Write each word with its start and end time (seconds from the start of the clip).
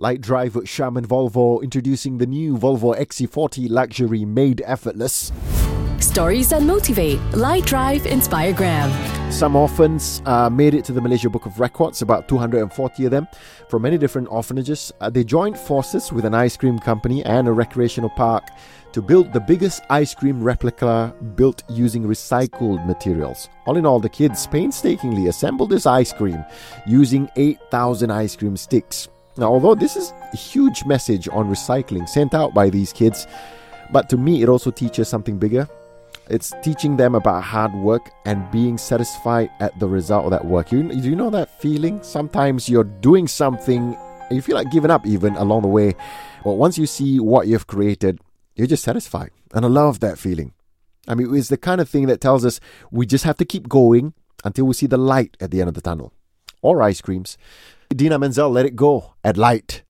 Light 0.00 0.20
driver 0.20 0.64
Shaman 0.64 1.08
Volvo 1.08 1.60
introducing 1.60 2.18
the 2.18 2.26
new 2.26 2.56
Volvo 2.56 2.96
XC40 2.96 3.68
luxury 3.68 4.24
made 4.24 4.62
effortless. 4.64 5.32
Stories 5.98 6.50
that 6.50 6.62
motivate. 6.62 7.18
Lite 7.32 7.66
Drive 7.66 8.02
Inspiregram. 8.02 9.32
Some 9.32 9.56
orphans 9.56 10.22
uh, 10.24 10.48
made 10.48 10.74
it 10.74 10.84
to 10.84 10.92
the 10.92 11.00
Malaysia 11.00 11.28
Book 11.28 11.46
of 11.46 11.58
Records, 11.58 12.00
about 12.00 12.28
240 12.28 13.04
of 13.06 13.10
them, 13.10 13.26
from 13.68 13.82
many 13.82 13.98
different 13.98 14.28
orphanages. 14.30 14.92
Uh, 15.00 15.10
they 15.10 15.24
joined 15.24 15.58
forces 15.58 16.12
with 16.12 16.24
an 16.24 16.32
ice 16.32 16.56
cream 16.56 16.78
company 16.78 17.24
and 17.24 17.48
a 17.48 17.52
recreational 17.52 18.10
park 18.10 18.44
to 18.92 19.02
build 19.02 19.32
the 19.32 19.40
biggest 19.40 19.82
ice 19.90 20.14
cream 20.14 20.40
replica 20.40 21.12
built 21.34 21.64
using 21.68 22.04
recycled 22.04 22.86
materials. 22.86 23.48
All 23.66 23.76
in 23.76 23.84
all, 23.84 23.98
the 23.98 24.08
kids 24.08 24.46
painstakingly 24.46 25.26
assembled 25.26 25.70
this 25.70 25.86
ice 25.86 26.12
cream 26.12 26.44
using 26.86 27.28
8,000 27.34 28.12
ice 28.12 28.36
cream 28.36 28.56
sticks. 28.56 29.08
Now, 29.38 29.52
although 29.52 29.76
this 29.76 29.96
is 29.96 30.12
a 30.32 30.36
huge 30.36 30.84
message 30.84 31.28
on 31.28 31.48
recycling 31.48 32.08
sent 32.08 32.34
out 32.34 32.52
by 32.52 32.70
these 32.70 32.92
kids, 32.92 33.28
but 33.92 34.08
to 34.10 34.16
me, 34.16 34.42
it 34.42 34.48
also 34.48 34.72
teaches 34.72 35.08
something 35.08 35.38
bigger. 35.38 35.68
It's 36.28 36.52
teaching 36.60 36.96
them 36.96 37.14
about 37.14 37.44
hard 37.44 37.72
work 37.72 38.10
and 38.26 38.50
being 38.50 38.76
satisfied 38.76 39.50
at 39.60 39.78
the 39.78 39.86
result 39.88 40.24
of 40.24 40.32
that 40.32 40.44
work. 40.44 40.72
You, 40.72 40.82
do 40.82 41.08
you 41.08 41.14
know 41.14 41.30
that 41.30 41.60
feeling? 41.60 42.02
Sometimes 42.02 42.68
you're 42.68 42.84
doing 42.84 43.28
something, 43.28 43.96
you 44.30 44.42
feel 44.42 44.56
like 44.56 44.72
giving 44.72 44.90
up 44.90 45.06
even 45.06 45.36
along 45.36 45.62
the 45.62 45.68
way. 45.68 45.94
But 46.44 46.54
once 46.54 46.76
you 46.76 46.86
see 46.86 47.20
what 47.20 47.46
you've 47.46 47.68
created, 47.68 48.20
you're 48.56 48.66
just 48.66 48.82
satisfied. 48.82 49.30
And 49.54 49.64
I 49.64 49.68
love 49.68 50.00
that 50.00 50.18
feeling. 50.18 50.52
I 51.06 51.14
mean, 51.14 51.34
it's 51.34 51.48
the 51.48 51.56
kind 51.56 51.80
of 51.80 51.88
thing 51.88 52.08
that 52.08 52.20
tells 52.20 52.44
us 52.44 52.58
we 52.90 53.06
just 53.06 53.24
have 53.24 53.36
to 53.36 53.44
keep 53.44 53.68
going 53.68 54.14
until 54.44 54.66
we 54.66 54.74
see 54.74 54.86
the 54.86 54.98
light 54.98 55.36
at 55.40 55.52
the 55.52 55.60
end 55.60 55.68
of 55.68 55.74
the 55.74 55.80
tunnel. 55.80 56.12
Or 56.60 56.82
ice 56.82 57.00
creams. 57.00 57.38
Idina 57.90 58.18
Menzel 58.18 58.50
let 58.50 58.66
it 58.66 58.76
go 58.76 59.14
at 59.24 59.38
light. 59.38 59.82